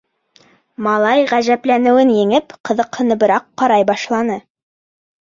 [0.85, 4.45] Малай ғәжәпләнеүен еңеп, ҡы-ҙыҡһыныбыраҡ ҡарай башланы.